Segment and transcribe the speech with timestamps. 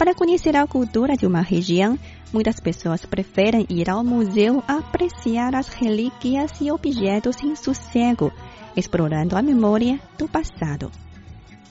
[0.00, 1.98] Para conhecer a cultura de uma região,
[2.32, 8.30] muitas pessoas preferem ir ao museu apreciar as relíquias e objetos em sossego,
[8.76, 10.90] explorando a memória do passado.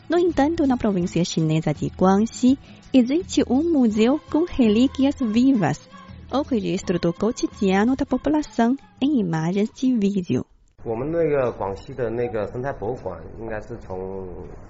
[0.10, 2.58] No entanto, na província chinesa de Guangxi,
[2.92, 5.88] existe um museu com relíquias vivas,
[6.32, 10.46] o registro do cotidiano da população em imagens de vídeo.
[10.84, 14.69] 我们那个广西的那个生态博物馆，应该是从二零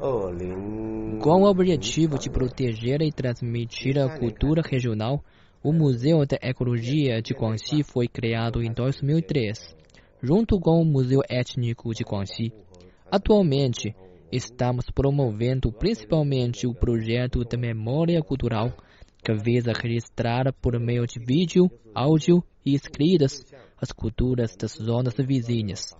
[0.00, 5.24] com o objetivo de proteger e transmitir a cultura regional,
[5.60, 9.76] o Museu da Ecologia de Guangxi foi criado em 2003,
[10.22, 12.52] junto com o Museu Étnico de Guangxi.
[13.10, 13.92] Atualmente,
[14.30, 18.72] estamos promovendo principalmente o projeto da memória cultural,
[19.20, 23.44] que visa registrar por meio de vídeo, áudio e escritas
[23.80, 25.92] as culturas das zonas vizinhas.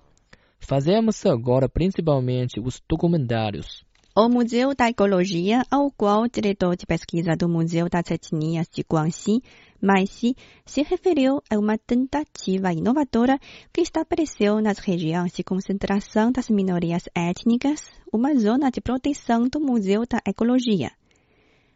[0.61, 3.88] Fazemos agora principalmente os documentários.
[4.21, 8.83] O Museu da Ecologia, ao qual o diretor de pesquisa do Museu das Etnias de
[8.83, 9.41] Guangxi,
[9.81, 10.35] Maixi,
[10.67, 13.39] se referiu a uma tentativa inovadora
[13.73, 17.81] que estabeleceu nas regiões de concentração das minorias étnicas
[18.13, 20.91] uma zona de proteção do Museu da Ecologia.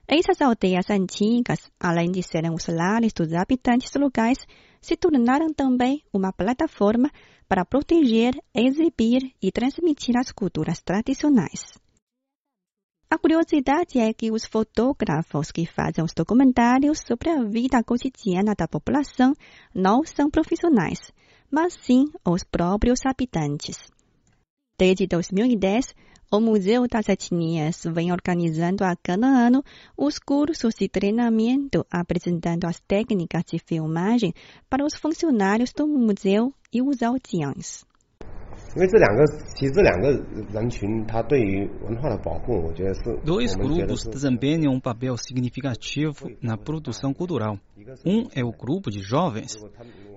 [0.09, 4.39] Essas aldeias antigas, além de serem os lares dos habitantes locais,
[4.81, 7.09] se tornaram também uma plataforma
[7.47, 11.81] para proteger, exibir e transmitir as culturas tradicionais.
[13.13, 18.67] A curiosidade é que os fotógrafos que fazem os documentários sobre a vida cotidiana da
[18.67, 19.35] população
[19.75, 21.13] não são profissionais,
[21.51, 23.77] mas sim os próprios habitantes.
[24.79, 25.95] Desde 2010,
[26.33, 29.63] o Museu das Etnias vem organizando a cada ano
[29.95, 34.33] os cursos de treinamento apresentando as técnicas de filmagem
[34.71, 37.85] para os funcionários do museu e os anciãos.
[38.76, 39.26] 因为这两个
[39.56, 40.12] 其实这两个
[40.54, 47.60] 人群，他对于文化的保护，我觉得是 Dois 我们觉得 grupos 是 desempenham um papel significativo na produção cultural.
[48.06, 49.58] Um é o grupo de jovens.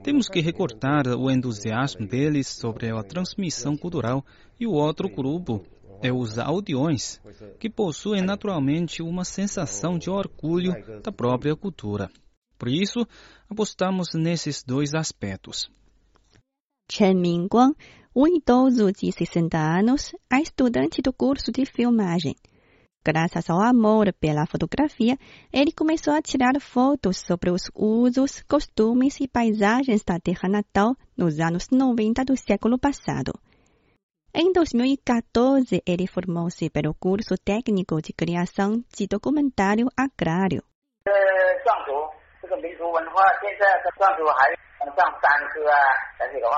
[0.02, 4.24] Temos que recortar o entusiasmo deles sobre a transmissão cultural
[4.58, 5.64] e o outro grupo
[6.02, 7.20] é os aldeões,
[7.58, 12.10] que possuem naturalmente uma sensação de orgulho da própria cultura.
[12.58, 13.06] Por isso,
[13.48, 15.70] apostamos nesses dois aspectos.
[16.90, 17.74] Chen Mingguang,
[18.15, 22.33] um idoso de 60 anos, é estudante do curso de filmagem.
[23.05, 25.17] Graças ao amor pela fotografia,
[25.51, 31.39] ele começou a tirar fotos sobre os usos, costumes e paisagens da terra natal nos
[31.41, 33.33] anos 90 do século passado.
[34.33, 40.63] Em 2014, ele formou-se pelo curso técnico de criação de documentário agrário.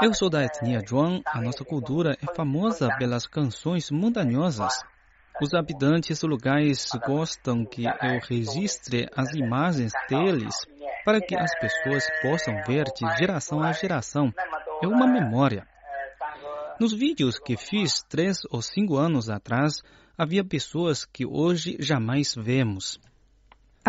[0.01, 1.21] Eu sou da etnia Zhuang.
[1.25, 4.73] A nossa cultura é famosa pelas canções montanhosas.
[5.41, 10.55] Os habitantes dos lugares gostam que eu registre as imagens deles
[11.05, 14.33] para que as pessoas possam ver de geração a geração.
[14.81, 15.67] É uma memória.
[16.79, 19.81] Nos vídeos que fiz três ou cinco anos atrás,
[20.17, 22.99] havia pessoas que hoje jamais vemos.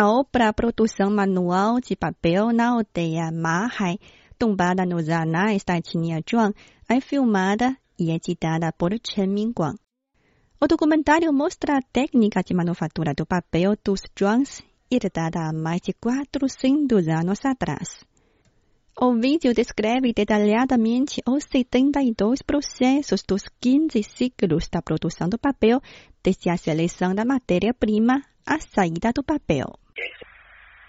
[0.00, 3.98] A obra Produção Manual de Papel na aldeia Mahai,
[4.38, 6.54] tombada nos anais da etnia Zhuang,
[6.88, 9.76] é filmada e editada por Chen Mingguang.
[10.60, 15.92] O documentário mostra a técnica de manufatura do papel dos Zhuangs, herdada há mais de
[15.94, 18.06] 400 anos atrás.
[19.00, 25.80] O vídeo descreve detalhadamente os 72 processos dos 15 ciclos da produção do papel,
[26.22, 29.79] desde a seleção da matéria-prima à saída do papel.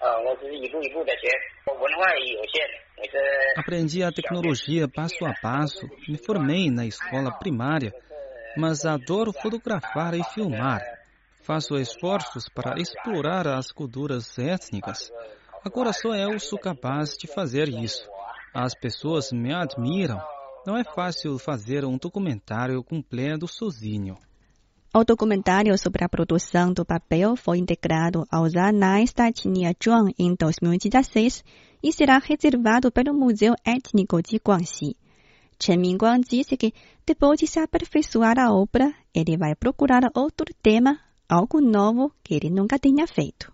[0.01, 1.27] 呃，我只是一步一步的学，
[1.65, 2.61] 文化有限，
[2.97, 3.17] 我是
[3.57, 7.91] Aprendi a tecnologia passo a passo, me formei na escola primária,
[8.57, 10.81] mas adoro fotografar e filmar.
[11.43, 15.11] Faço esforços para explorar as culturas étnicas.
[15.63, 18.07] Agora só eu sou capaz de fazer isso.
[18.53, 20.21] As pessoas me admiram.
[20.65, 24.15] Não é fácil fazer um documentário completo sozinho.
[24.92, 30.34] O documentário sobre a produção do papel foi integrado aos anais da etnia Zhuang em
[30.34, 31.44] 2016
[31.80, 34.96] e será reservado pelo Museu Étnico de Guangxi.
[35.60, 36.74] Chen Mingguang disse que,
[37.06, 40.98] depois de se aperfeiçoar a obra, ele vai procurar outro tema,
[41.28, 43.52] algo novo que ele nunca tenha feito.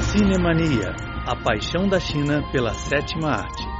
[0.00, 0.96] Cinemania,
[1.26, 3.75] a paixão da China pela sétima arte.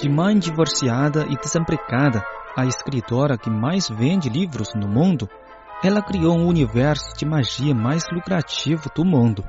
[0.00, 2.24] De mãe divorciada e desempregada,
[2.56, 5.28] a escritora que mais vende livros no mundo,
[5.84, 9.44] ela criou um universo de magia mais lucrativo do mundo.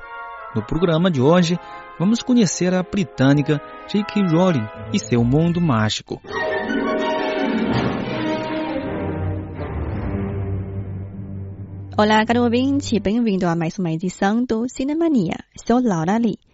[0.54, 1.58] No programa de hoje,
[1.98, 4.28] vamos conhecer a britânica J.K.
[4.28, 6.22] Rowling e seu mundo mágico.
[11.98, 15.38] Olá, caro ouvinte, bem-vindo a mais uma edição do Cinemania.
[15.66, 16.51] Sou Laura Lee.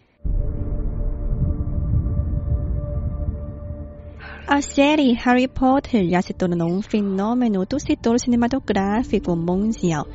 [4.49, 10.07] A série Harry Potter já se tornou um fenômeno do setor cinematográfico mundial.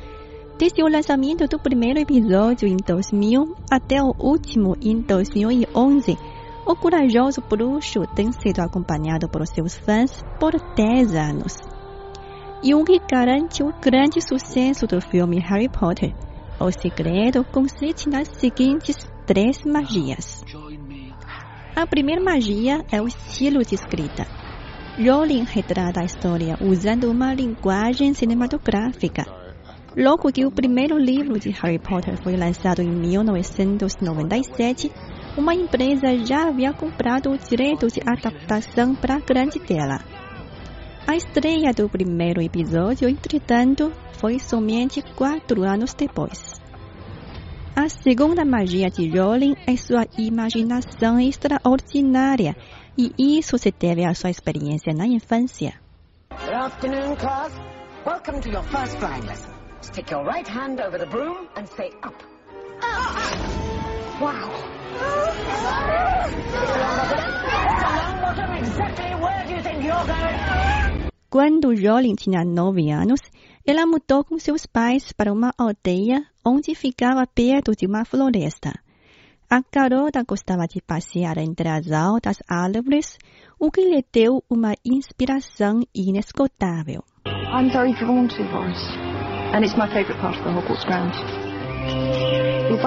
[0.57, 6.17] Desde o lançamento do primeiro episódio em 2000 até o último em 2011,
[6.65, 11.55] o corajoso bruxo tem sido acompanhado por seus fãs por 10 anos.
[12.63, 16.11] E o que garante o grande sucesso do filme Harry Potter?
[16.59, 18.97] O segredo consiste nas seguintes
[19.27, 20.43] três magias.
[21.75, 24.27] A primeira magia é o estilo de escrita.
[24.95, 29.25] Rowling retrata a história usando uma linguagem cinematográfica.
[29.97, 34.91] Logo que o primeiro livro de Harry Potter foi lançado em 1997,
[35.35, 39.99] uma empresa já havia comprado o direito de adaptação para a grande tela.
[41.07, 46.52] A estreia do primeiro episódio, entretanto, foi somente quatro anos depois.
[47.75, 52.55] A segunda magia de Rowling é sua imaginação extraordinária,
[52.95, 55.73] e isso se deve à sua experiência na infância.
[56.29, 57.51] Good afternoon, class.
[58.05, 59.51] Welcome to your first flying lesson.
[59.81, 62.13] Stick your right hand over the broom and say up.
[64.21, 64.51] Wow.
[71.31, 73.19] Quando Rowling tinha nove anos,
[73.65, 78.73] ela mudou com seus pais para uma aldeia onde ficava perto de uma floresta.
[79.49, 83.17] A garota gostava de passear entre as altas árvores,
[83.59, 87.03] o que lhe deu uma inspiração inesgotável.
[87.25, 88.97] I'm very drawn to forests,
[89.53, 92.42] and it's my favourite part of the Hogwarts grounds.
[92.63, 92.79] Things.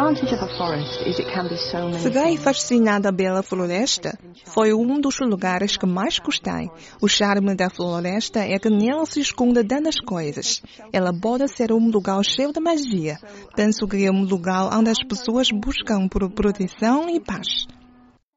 [2.43, 4.19] fascinada pela floresta.
[4.45, 6.71] Foi um dos lugares que mais gostei.
[7.01, 10.63] O charme da floresta é que nela se esconde tantas coisas.
[10.93, 13.19] Ela pode ser um lugar cheio de magia.
[13.55, 17.67] Penso que é um lugar onde as pessoas buscam por proteção e paz.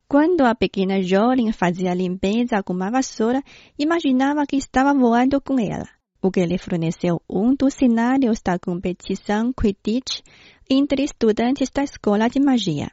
[0.07, 3.43] Quando a pequena Rowling fazia limpeza com uma vassoura,
[3.77, 5.85] imaginava que estava voando com ela,
[6.19, 10.21] o que lhe forneceu um dos cenários da competição Quidditch
[10.69, 12.91] entre estudantes da escola de magia.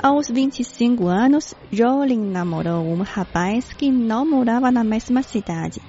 [0.00, 5.80] Aos 25 anos, Rowling namorou um rapaz que não morava na mesma cidade.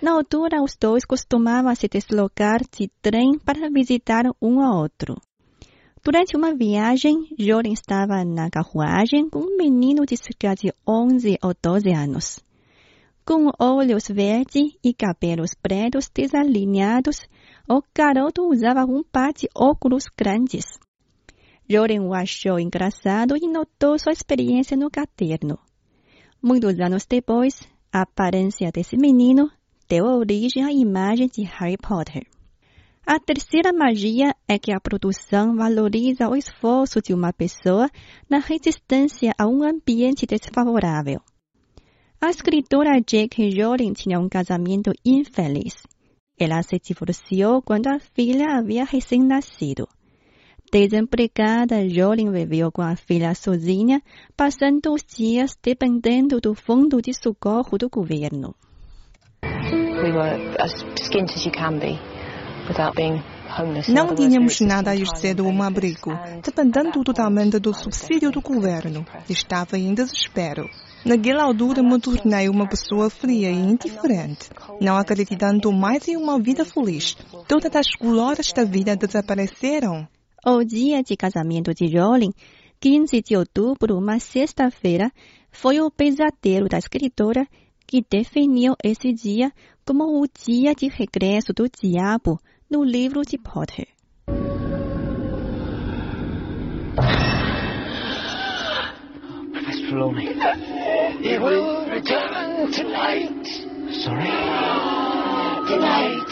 [0.00, 5.16] Na altura, os dois costumavam se deslocar de trem para visitar um ao outro.
[6.10, 11.52] Durante uma viagem, Rowling estava na carruagem com um menino de cerca de 11 ou
[11.62, 12.40] 12 anos.
[13.26, 17.28] Com olhos verdes e cabelos pretos desalinhados,
[17.68, 20.64] o garoto usava um par de óculos grandes.
[21.70, 25.58] Rowling o achou engraçado e notou sua experiência no caderno.
[26.42, 27.60] Muitos anos depois,
[27.92, 29.50] a aparência desse menino
[29.86, 32.26] deu origem à imagem de Harry Potter.
[33.10, 37.88] A terceira magia é que a produção valoriza o esforço de uma pessoa
[38.28, 41.18] na resistência a um ambiente desfavorável.
[42.20, 43.62] A escritora J.K.
[43.62, 45.84] Rowling tinha um casamento infeliz.
[46.38, 49.88] Ela se divorciou quando a filha havia recém-nascido.
[50.70, 54.02] Desempregada, Rowling viveu com a filha sozinha,
[54.36, 58.54] passando os dias dependendo do fundo de socorro do governo.
[59.42, 62.17] We were as skint as you can be
[63.88, 66.12] Não tínhamos nada a existing exceto um abrigo,
[66.44, 69.06] dependendo totalmente do subsídio do governo.
[69.28, 70.68] Estava em desespero.
[71.04, 76.64] Naquela altura me tornei uma pessoa fria e indiferente, não acreditando mais em uma vida
[76.64, 77.16] feliz.
[77.46, 80.06] Todas as glórias da vida desapareceram.
[80.44, 82.32] O dia de casamento de Rowling,
[82.80, 85.10] 15 de outubro, uma sexta-feira,
[85.50, 87.46] foi o pesadelo da escritora
[87.86, 89.50] que definiu esse dia
[89.86, 92.38] como o dia de regresso do diabo
[92.70, 93.86] no livro de Potter.
[99.52, 100.34] Professor Trelawney.
[101.22, 103.46] He will return tonight.
[104.04, 104.28] Sorry?
[105.68, 106.30] Tonight,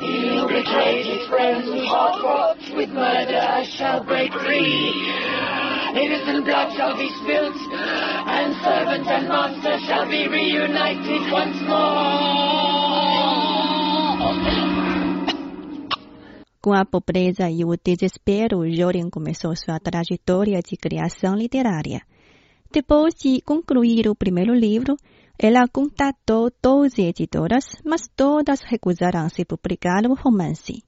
[0.00, 4.92] he'll betray his friends hot fought with murder I shall break free.
[5.94, 12.81] Innocent blood shall be spilt, and servant and master shall be reunited once more.
[16.62, 22.02] Com a pobreza e o desespero, Jordan começou sua trajetória de criação literária.
[22.70, 24.96] Depois de concluir o primeiro livro,
[25.36, 30.84] ela contatou 12 editoras, mas todas recusaram se publicar o romance.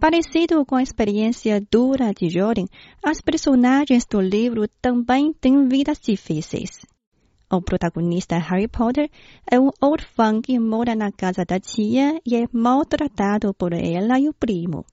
[0.00, 2.66] Parecido com a experiência dura de Jordan,
[3.04, 6.84] as personagens do livro também têm vidas difíceis.
[7.48, 9.08] O protagonista Harry Potter
[9.48, 14.28] é um órfão que mora na casa da tia e é maltratado por ela e
[14.28, 14.84] o primo.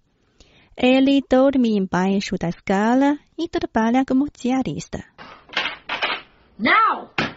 [0.77, 5.03] Ele dorme embaixo da escala e trabalha como diarista.
[6.59, 7.32] Now!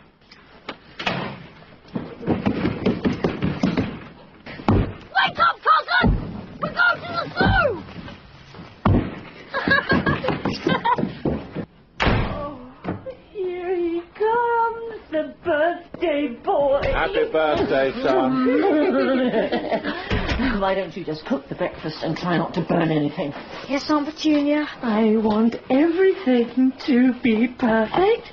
[17.93, 18.03] Birthday,
[20.37, 20.61] son.
[20.61, 23.33] Why don't you just cook the breakfast and try not to burn anything?
[23.69, 24.67] Yes, Aunt Petunia.
[24.83, 28.33] I want everything to be perfect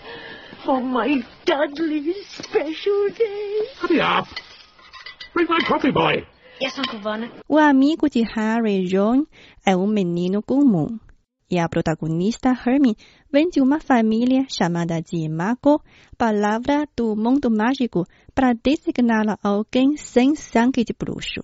[0.66, 3.60] for my Dudley's special day.
[3.80, 4.28] Hurry up.
[5.34, 6.26] Bring my coffee, boy.
[6.60, 7.32] Yes, Uncle Vernon.
[7.50, 9.26] O amigo de Harry, John,
[9.66, 11.00] é um menino comum.
[11.54, 12.98] E a protagonista, Hermione,
[13.32, 15.84] vem de uma família chamada de Mago,
[16.18, 21.42] palavra do mundo mágico para designar alguém sem sangue de bruxo.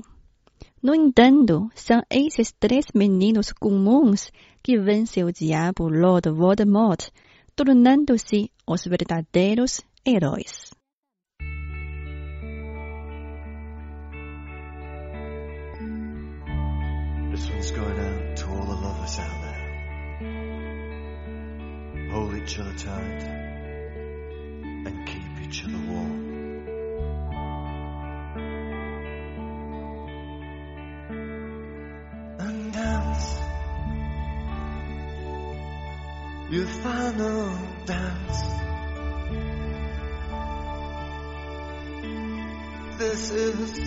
[0.81, 4.31] No entanto, são esses três meninos comuns
[4.63, 7.11] que vencem o diabo Lord Voldemort,
[7.55, 10.78] tornando-se os verdadeiros heróis.
[22.49, 23.23] Each other tight
[24.87, 26.65] and keep each other warm.
[32.39, 33.39] And dance
[36.49, 38.41] your final dance.
[42.97, 43.79] This is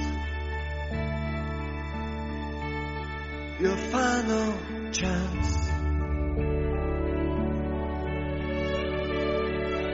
[3.60, 4.54] your final
[4.92, 5.71] chance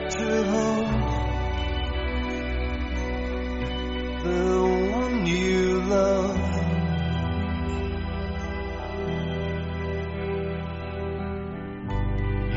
[0.09, 0.87] to hold
[4.23, 6.37] the one you love.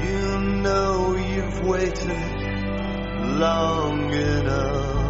[0.04, 2.08] You know you've waited
[3.38, 5.01] long enough.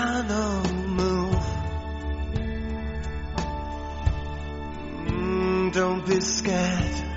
[0.00, 0.62] Final
[0.98, 1.46] move.
[5.08, 7.09] Mm, don't be scared.